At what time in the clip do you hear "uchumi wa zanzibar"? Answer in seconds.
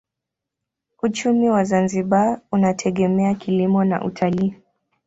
1.03-2.41